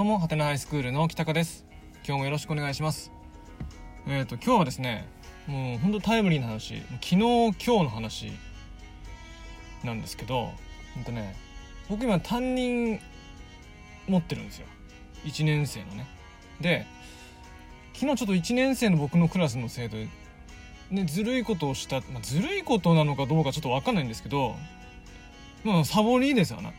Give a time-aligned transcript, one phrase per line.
[0.00, 1.66] どうも、はてなハイスクールの北川です。
[2.06, 3.12] 今日もよろしくお願いします。
[4.06, 5.06] えっ、ー、と、今日はですね、
[5.46, 8.32] もうほんとタイムリーな話、昨日、今日の話
[9.84, 10.52] なんですけど、
[10.94, 11.36] ほんとね、
[11.90, 12.98] 僕今担任
[14.08, 14.66] 持ってるんですよ。
[15.26, 16.06] 1年生のね。
[16.62, 16.86] で、
[17.92, 20.08] 昨日ちょっと1年生の僕のクラスの生徒で、
[20.92, 24.56] ね、ずるいことをした、まあ、ずるいことなのかどうかちょっとわかんないんですけど、
[25.62, 26.72] まあ、サボりですよな。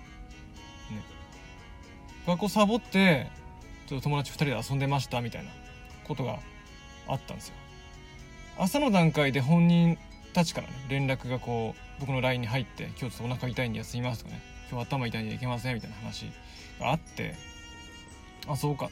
[2.27, 3.27] 学校サボって
[3.87, 5.51] ちょっと友達2人で遊んでましたみたいな
[6.07, 6.39] ことが
[7.07, 7.55] あったんですよ。
[8.57, 9.97] 朝の段階で本人
[10.33, 16.31] たちからね連絡がこう僕の LINE に入って「今日ちょっとお腹痛いんで休みます」とかね「今日頭痛いんでいけません」みたいな話
[16.79, 17.35] があって
[18.47, 18.89] あそうか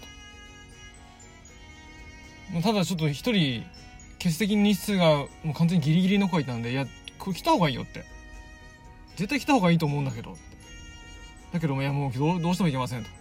[2.53, 2.61] と。
[2.63, 3.63] ただちょっと1人
[4.13, 6.87] 欠席日数がもう完全にギリギリの子がいたんで「いや
[7.19, 8.03] これ来た方がいいよ」って
[9.17, 10.35] 「絶対来た方がいいと思うんだけど」
[11.53, 13.18] だけどいやもうどうしてもいけませんと。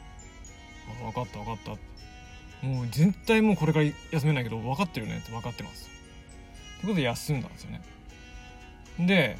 [0.94, 2.66] 分かった分かった。
[2.66, 5.88] もう絶対もうこれから休めないけど分かってるねって分かってます。
[6.78, 7.80] ってことで休んだんですよね。
[8.98, 9.36] で、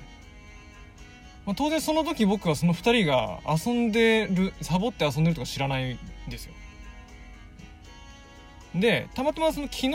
[1.46, 6.52] まあ、当然その時僕はその2人が遊んでるサボって遊んでるとか知らないんですよ。
[8.74, 9.92] でたまたまその昨日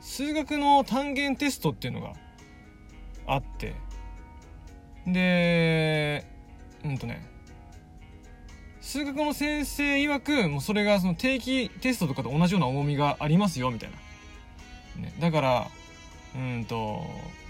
[0.00, 2.12] 数学の単元テストっていうのが
[3.26, 3.74] あって。
[5.06, 6.26] で
[6.84, 7.26] うんとね
[8.88, 13.90] 数学の先生曰くもうそれがその定期テストとかと同じような重みがありますよみたい
[14.96, 15.68] な、ね、だから
[16.34, 17.02] うんと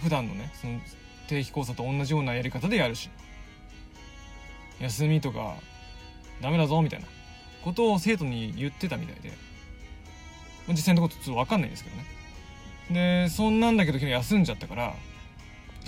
[0.02, 0.80] 普段のねその
[1.28, 3.08] 定期講座と同じようなやり方でやるし。
[4.80, 5.54] 休みとか
[6.42, 7.06] ダメだぞみたいな。
[7.62, 9.30] ことを生徒に言ってたみたいで。
[10.68, 12.04] 実際のところちょっと分かんないんですけどね。
[12.90, 14.94] でそんなんだけど昨日休んじゃったから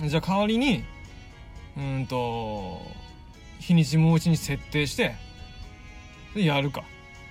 [0.01, 0.85] じゃあ代わりに
[1.75, 2.81] うんと
[3.59, 5.15] 日にちもう一日設定して
[6.35, 6.83] でやるか。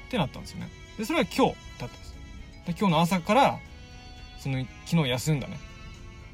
[0.08, 0.68] ってなったんですよね。
[0.98, 2.14] でそれは今日だったんです。
[2.66, 3.58] で今日の朝から
[4.38, 5.58] その昨日休んだね。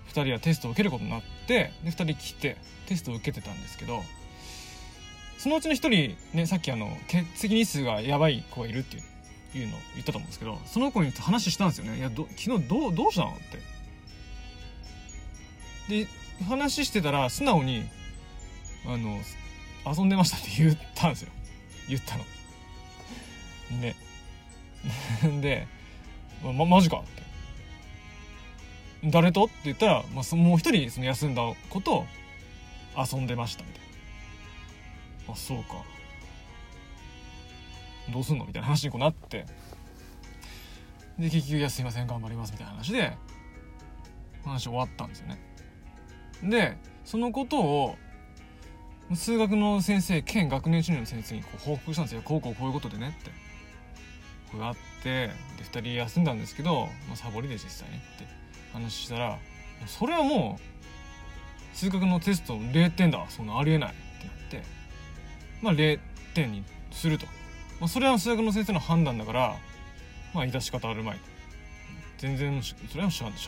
[0.09, 2.57] 2人はテストを受けることになってで2人来て
[2.87, 4.03] テストを受けてたんですけど
[5.37, 13.41] そのうちの1人ねさっきあの欠席日数がやばい子がいるっていうのを言ったと思うんですけどその子に話したんですよね「いやど昨日どうどうしたの?」っ
[15.89, 15.99] て。
[16.05, 16.09] で
[16.49, 17.87] 話してたら素直に
[18.87, 19.21] あの
[19.87, 21.29] 遊んでましたって言ったんですよ。
[21.89, 22.25] 言ったの。
[23.81, 23.97] ね
[25.41, 25.67] で、
[26.43, 27.23] ま、マジかって。
[29.11, 29.45] 誰と？
[29.45, 32.07] って言ったら、まあ、もう一人その休んだこと
[32.97, 33.81] 遊んでましたみたい
[35.29, 35.35] な。
[35.35, 35.83] あ、そうか。
[38.13, 38.45] どうすんの？
[38.45, 39.47] みたいな話にこうなって。
[41.19, 43.17] で、結局、いや、すいません、頑張りますみたいな話で、
[44.45, 45.39] 話終わったんですよね。
[46.43, 47.97] で、そのことを、
[49.15, 52.23] 数学の先生兼学年主任の先生にこう報告したんですよ。
[52.23, 53.31] こうこうこういうことでねって。
[54.55, 55.33] があってで
[55.65, 58.27] 2人休んだんですけど、まあ、サボりで実際ねって
[58.73, 59.39] 話したら
[59.87, 64.63] それはもう数学のテスト0点だそんなありえないってなって
[65.63, 65.99] まあ0
[66.35, 67.27] 点にすると、
[67.81, 69.57] まあ、それは数学の先生の判断だから
[70.35, 71.37] まあ致し方あるまいと。
[72.19, 73.47] 全然それはしゃあないし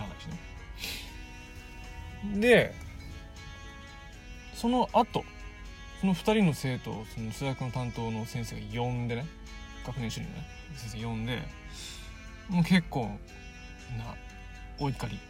[2.35, 2.41] ね。
[2.41, 2.75] で
[4.55, 5.25] その後
[6.01, 9.27] その2人の生徒をその数学の担当の先生が呼んでね
[9.89, 10.37] 学年主任の
[10.77, 11.39] 先生呼んで
[12.49, 13.07] もう結構
[13.97, 14.15] な
[14.79, 15.21] お怒り、ね、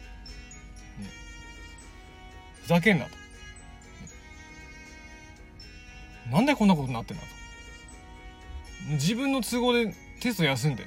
[2.63, 3.17] ふざけんなと、ね、
[6.29, 7.29] なんでこんなことになってんだと。
[8.91, 10.85] 自分の都合でテスト休んで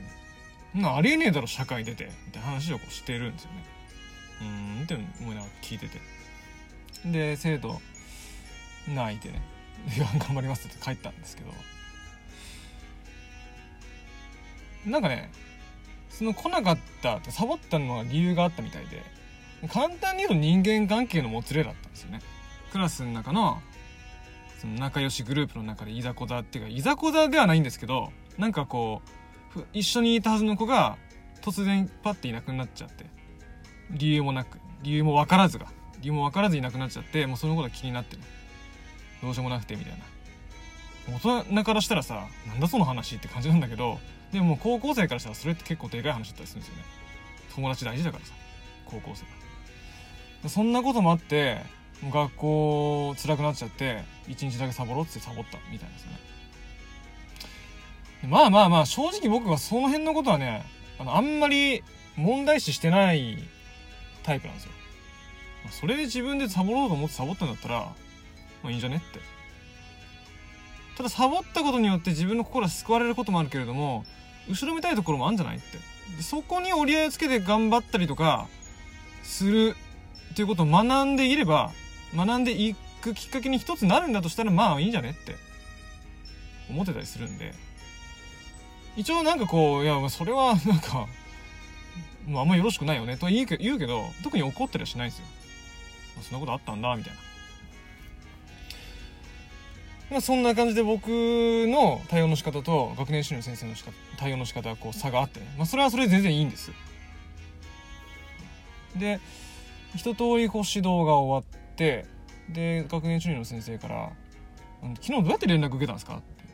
[0.74, 3.64] なありえねえだろ社会出てみたいな話をこうしてるんですよね。
[4.42, 6.00] うんって思いながら聞いてて。
[7.06, 7.80] で生徒
[8.88, 9.40] 泣いてね。
[9.98, 11.52] 頑張りますって帰ったんですけど。
[14.86, 15.30] なんかね
[16.10, 19.02] その来なかったってサボったのは理由があったみたいで
[19.68, 22.20] 簡単に言うと人間関係のもつれだったんですよね。
[22.72, 23.60] クラスの中の
[24.58, 29.02] その仲良しグループの中でいざこざっていうかいざこざではないんですけどなんかこ
[29.56, 30.96] う一緒にいたはずの子が
[31.42, 33.04] 突然パッていなくなっちゃって
[33.90, 35.66] 理由もなく理由も分からずが
[36.00, 38.22] 理由も分からずいなくなっちゃってもうそのことが気になってね
[39.22, 40.11] どうしようもなくてみたいな。
[41.08, 43.98] 大人からしたらさなんだその話って感じなんだけど
[44.32, 46.84] でも高校生からしたらそれって結構でかい話だったりするんですよね。
[47.54, 48.32] 友達大事だからさ
[48.86, 49.24] 高校生
[50.42, 51.58] がそんなこともあって
[52.10, 56.18] 学校辛くなっちゃって一日だけサボろうってサボったみたいですよね。
[58.28, 60.64] まあまあまあ正直僕はその辺のことはね
[60.98, 61.82] あのあんまり
[62.16, 63.38] 問題視してない
[64.22, 64.72] タイプなんですよ。
[65.70, 67.80] それで自分でサボろうと思ってサボったんだったら
[68.62, 69.20] まあいいんじゃねって。
[70.96, 74.04] ただサボったことによって自分の心は救われることもあるけれども
[74.48, 75.78] 後ろめたいところもあるんじゃないって。
[76.20, 78.48] そこに折り合いをつけて頑張ったりとか
[79.22, 79.76] する
[80.32, 81.70] っていうことを学んでいれば
[82.14, 85.36] 学んでいくきっかけに一つなるんだとしたらまあいいんじゃねって
[86.68, 87.54] 思ってたりするんで。
[88.94, 91.06] 一応なんかこういやそれは なんか
[92.26, 95.26] もうあんまよろしくないよねと言うけ言うけど特に怒ったりはしないんですよ。
[96.20, 97.31] そんなことあったんだみたいな。
[100.12, 106.70] まあ、そんな感じで僕の対応の仕方と学年主任の先生の仕方対応の仕方はこう差があって、まあ、それはそれで全然いいんです
[108.96, 109.20] で
[109.96, 112.04] 一通りこう指導が終わって
[112.50, 114.10] で学年主任の先生から
[115.00, 116.44] 「昨日どうやって連絡受けたんですか?」って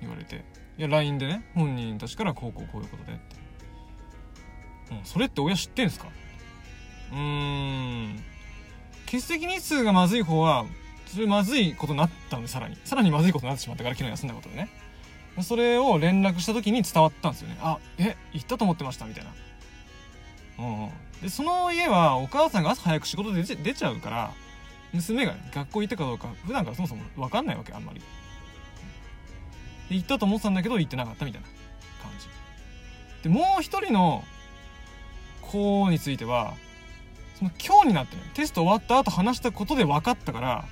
[0.00, 0.44] 言われて
[0.78, 3.36] 「いや LINE でね本人たちからこうこうこういうことで」って
[4.92, 6.08] 「うん、それって親知ってんすか?」
[7.12, 8.24] うーん
[9.04, 10.64] 欠席日数がまずい方は
[11.06, 12.76] それまずいことになったんでさらに。
[12.84, 14.68] さらにまずいことになってしまったから昨日休んだことでね。
[15.42, 17.56] それを連絡した時に伝わったんですよね。
[17.60, 19.30] あえ行ったと思ってましたみたいな。
[20.58, 20.90] うん
[21.22, 24.32] でその家はお母さんが朝早く仕事で出ちゃうから
[24.92, 28.00] 娘が、学校行ったかどうか普段からそもそも分かんないわけあんまり。
[29.88, 31.48] で行ったと思ってたんだけど行ってなかったみたいな
[32.02, 32.28] 感じ。
[33.22, 34.24] でもう一人の
[35.42, 36.54] 子については
[37.36, 40.64] その今日になってねテスト終わった後話したことで分かったから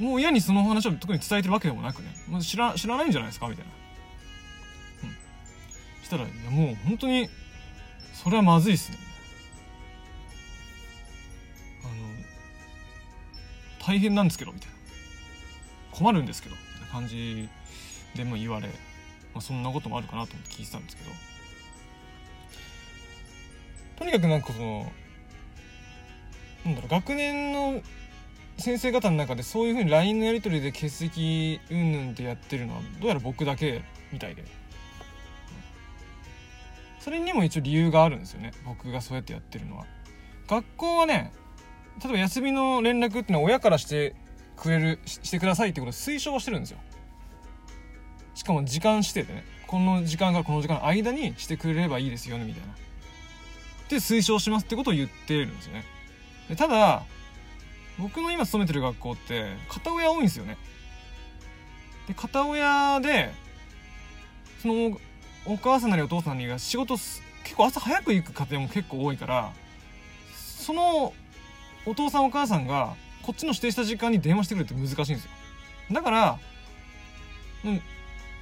[0.00, 3.48] もう親にその話を特に伝えてるわけでもなくね、まあ、知ら知らないんじゃないですか？
[3.48, 3.72] みたいな。
[5.04, 6.04] うん。
[6.04, 7.28] したら、いやもう本当に、
[8.12, 8.98] それはまずいっすね。
[11.84, 11.92] あの、
[13.86, 14.74] 大変なんですけど、みたいな。
[15.92, 17.48] 困るんですけど、みたいな感じ
[18.16, 18.74] でも言われ、ま
[19.36, 21.10] あ、そんなこともあるかなと思って聞いてたんですけど。
[23.96, 24.92] とにかくなんかその、
[26.64, 27.80] なんだろう、学年の
[28.58, 34.44] 先生方の中でそういうふうに LINE のやり取りで欠席うんぬんってやってるのはどうやら僕だけみたいで。
[37.00, 38.52] それにも一応理由があるんですよね。
[38.64, 39.86] 僕がそうやってやってるのは。
[40.48, 41.32] 学校はね
[42.02, 44.14] 例えば休みの連絡っていうのは親からして
[44.56, 46.78] くれるしてくださいってことを推奨してるんですよ。
[48.34, 49.44] しかも時間指定でね。
[49.66, 52.74] この時間からこの時間の間にしてくれればいいですよねみたいな。
[53.88, 55.84] で推奨しますってことを言ってるんですよね。
[56.48, 57.04] でただ
[57.98, 60.56] 僕の今勤めてる学校って片親多いんですよね。
[62.08, 63.32] で片親で
[64.60, 64.98] その
[65.46, 67.22] お母さんなりお父さんなりが仕事結
[67.56, 69.52] 構朝早く行く家庭も結構多いから
[70.34, 71.12] その
[71.86, 75.30] お父さんお母さんがこっちの指定した時間に電話してくるって難しいんですよ。
[75.92, 76.38] だから、
[77.64, 77.80] うん、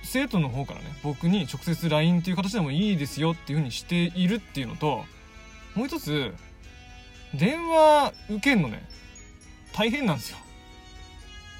[0.04, 5.04] 生徒の方からね僕に直接 LINE っていう形でもいいですよっていうふうにしているっていうのと
[5.74, 6.32] もう一つ
[7.34, 8.91] 電話受けんのね。
[9.72, 10.38] 大変なんですよ。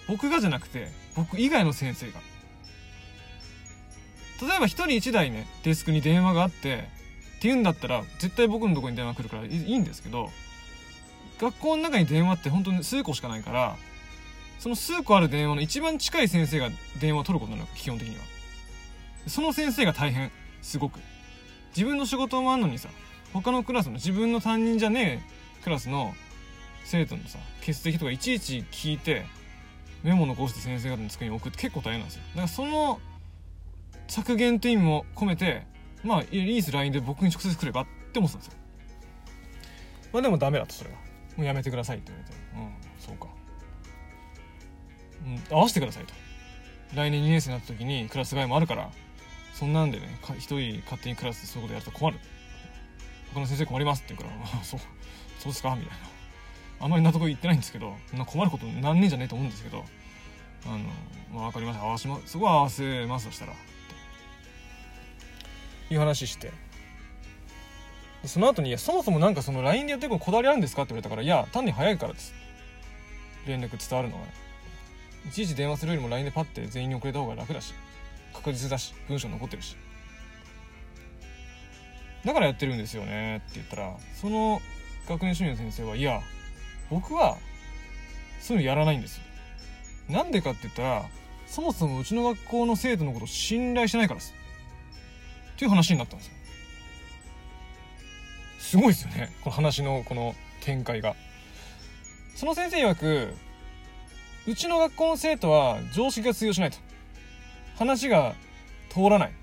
[0.09, 2.21] 僕がじゃなくて僕以外の先生が。
[4.41, 6.79] 例えば1人1台ねデスクに電話があってっ
[7.43, 10.31] て言うんだったら絶対僕のとこに電話来るからいいんですけど
[11.41, 13.77] 学校の中に電話って本当に数個しかないから
[14.59, 16.71] その数個ある電話の一番近い先生が
[17.01, 18.23] 電話を取ることになの基本的には。
[19.27, 20.31] その先生が大変
[20.61, 21.01] すごく。
[21.75, 22.89] 自分の仕事もあんのにさ
[23.33, 25.23] 他のクラスの自分の担任じゃね
[25.61, 26.15] えクラスの
[26.85, 29.25] 生徒のさ欠席とかいちいち聞いて
[30.03, 32.23] メモ残して先生方の机に置くって結構大変なんですよ。
[32.31, 33.01] だからその
[34.09, 35.67] 削減って意味も込めて
[36.03, 38.61] まあいいです LINE で僕に直接来ればって思ってたんですよ。
[40.13, 40.97] まあでもダメだとそれは。
[41.37, 42.37] もうやめてくださいって言われて。
[42.57, 43.29] うんそうか。
[45.25, 46.13] うん合わせてくださいと。
[46.95, 48.91] 来年2年生になった時にクラス替えもあるから
[49.55, 52.19] そんなんでね一人勝手にクラスでそういうことやると困る。
[53.33, 54.81] 他の先生困りますって言うからそう。
[55.39, 55.75] そうですか？
[55.75, 56.07] みたいな。
[56.83, 57.95] あまり納得いってないんですけど
[58.27, 59.85] 困ることなんねえじゃねえと思うんですけど
[60.67, 60.79] あの、
[61.33, 63.53] まあ、分かりました合わしますごい合わせますとしたら
[65.91, 66.51] いう話して。
[68.25, 72.33] その後に「いやそもそもなんかその LINE でやってるこだわりあるんですか?」って言われたから「いや単に早いからです」
[73.47, 74.33] 連絡伝わるのは、ね、
[75.27, 77.75] いちいち電話するよりも LINE でパッて全員に送れた方が楽だし
[78.33, 79.77] 確実だし文章残ってるし。
[82.25, 84.63] だからやってるんですよねって言ったらその
[85.09, 86.23] 学年主任の先生はいや
[86.93, 87.39] 僕は
[88.41, 89.21] そういうのやらないんです
[90.09, 91.05] なんでかって言ったら
[91.53, 94.35] そもそもうちの学校の生徒のことを信頼してないからです。
[95.55, 96.33] っていう話になったんですよ。
[98.59, 99.31] すごいですよね。
[99.45, 101.15] この話のこの展開が。
[102.37, 103.35] その先生曰く
[104.47, 106.79] うちの学校の生徒は常識が通用しないと。
[107.77, 108.35] 話が
[108.89, 109.35] 通らない、ね、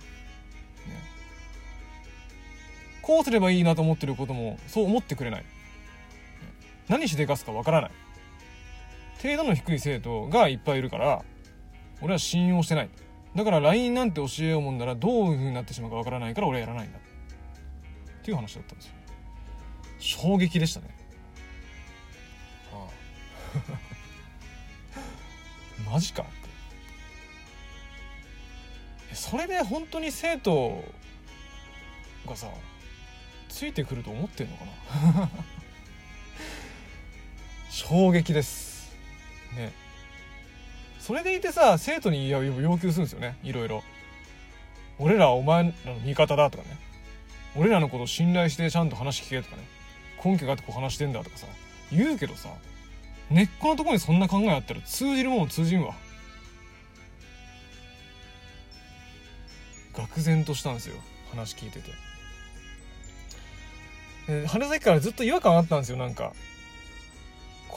[3.04, 5.46] こうすればいいなと思ってることもそう思ってくれない。
[6.90, 7.92] 何しでかすかわからない。
[9.22, 11.24] 程度の低い生徒がいっぱいいるから
[12.02, 12.90] 俺は信用してない。
[13.36, 16.98] だから LINE なんて教えようもんならどういう風になってしまうかわからないから俺はやらないんだ。
[16.98, 17.02] っ
[18.24, 18.94] ていう話だったんですよ。
[20.00, 20.88] 衝撃でしたね。
[22.74, 22.88] あ
[25.88, 25.92] あ。
[25.92, 26.24] マジか。
[26.24, 26.32] って
[29.16, 30.84] それで本当に生徒
[32.28, 32.48] がさ
[33.48, 34.72] ついてくると思ってんのかな？
[37.90, 38.96] 衝撃です。
[39.58, 39.74] ね。
[41.00, 42.44] それでいてさ生徒に要
[42.78, 43.36] 求するんですよね。
[43.42, 43.82] いろいろ。
[45.00, 46.78] 俺らはお前らの味方だとかね。
[47.56, 49.64] 俺らのことを信頼してちゃんと話聞けとかね。
[50.24, 51.48] 根拠があってこう話してんだとかさ。
[51.92, 52.50] 言うけどさ
[53.32, 55.96] 根っこのところにそんな考えあったら通じるもん通じんわ。
[59.96, 60.96] 愕然としたんですよ。
[61.32, 61.92] 話聞いてて。
[64.28, 66.34] で春先からずっと違和感あったんですよなんか。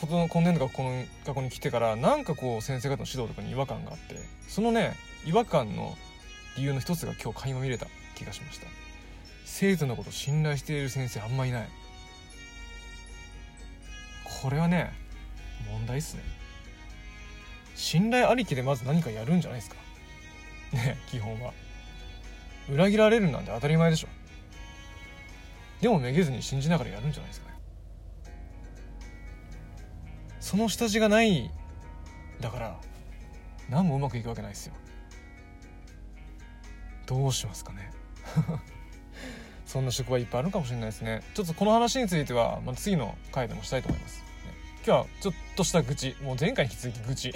[0.06, 4.16] 今年度かこの学校に来てからなんかこう先生方の指導とかに違和感があって
[4.48, 5.96] そのね違和感の
[6.56, 8.66] 理由の一つが今日垣間見れた気がしました。
[9.44, 11.68] 生徒のことを信頼している先生あんまいない。
[14.42, 14.92] これはね
[15.70, 16.22] 問題っすね。
[17.76, 19.76] 信頼ありきでまず何かやるんじゃないですか。
[20.72, 21.52] ね基本は。
[22.68, 24.08] 裏切られるなんて当たり前でしょ。
[25.80, 27.51] でもめげずに信じながらやるんじゃないですかね。
[30.42, 31.50] その下地がない
[32.40, 32.76] だから
[33.70, 34.74] 何もうまくいくわけないですよ。
[37.06, 37.90] どうしますかね。
[39.64, 41.22] そんな職場いっぱいあるかもしれないですね。
[41.34, 44.24] ちょっとこの話については、まあ、次の回でもしたいと思います、ね、
[44.84, 46.16] 今日はちょっとした愚痴。
[46.20, 47.32] もう前回に引き続き愚痴。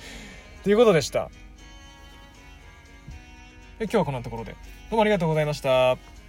[0.64, 1.30] ということでした。
[3.78, 4.52] 今日はこんなところで。
[4.52, 4.58] ど
[4.92, 6.19] うもありがとうございました。